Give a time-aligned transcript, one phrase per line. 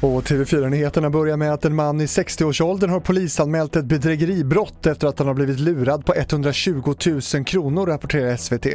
[0.00, 5.18] Och TV4-nyheterna börjar med att en man i 60-årsåldern har polisanmält ett bedrägeribrott efter att
[5.18, 6.94] han har blivit lurad på 120
[7.34, 8.66] 000 kronor, rapporterar SVT.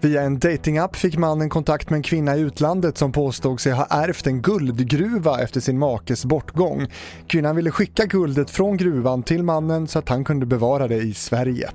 [0.00, 3.86] Via en datingapp fick mannen kontakt med en kvinna i utlandet som påstod sig ha
[3.90, 6.86] ärvt en guldgruva efter sin makes bortgång.
[7.26, 11.14] Kvinnan ville skicka guldet från gruvan till mannen så att han kunde bevara det i
[11.14, 11.70] Sverige.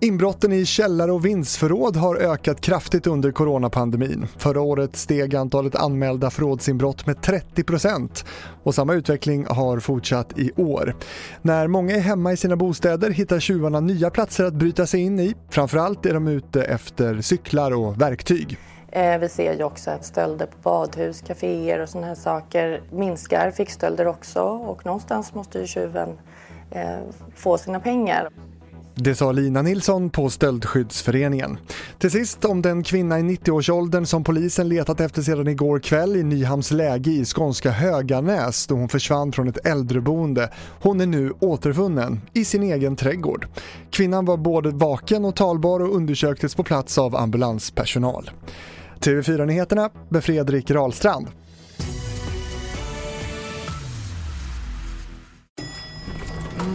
[0.00, 4.26] Inbrotten i källare och vindsförråd har ökat kraftigt under coronapandemin.
[4.36, 8.24] Förra året steg antalet anmälda förrådsinbrott med 30%
[8.62, 10.96] och samma utveckling har fortsatt i år.
[11.42, 15.20] När många är hemma i sina bostäder hittar tjuvarna nya platser att bryta sig in
[15.20, 15.34] i.
[15.50, 18.58] Framförallt är de ute efter cyklar och verktyg.
[18.92, 23.50] Eh, vi ser ju också att stölder på badhus, kaféer och sådana här saker minskar.
[23.50, 26.08] Fickstölder också och någonstans måste ju tjuven
[26.70, 26.98] eh,
[27.34, 28.28] få sina pengar.
[29.00, 31.58] Det sa Lina Nilsson på Stöldskyddsföreningen.
[31.98, 36.22] Till sist om den kvinna i 90-årsåldern som polisen letat efter sedan igår kväll i
[36.22, 40.50] Nyhamns läge i skånska Höganäs då hon försvann från ett äldreboende.
[40.80, 43.46] Hon är nu återfunnen i sin egen trädgård.
[43.90, 48.30] Kvinnan var både vaken och talbar och undersöktes på plats av ambulanspersonal.
[49.00, 51.26] TV4-nyheterna med Fredrik Rahlstrand.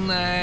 [0.07, 0.42] Nej.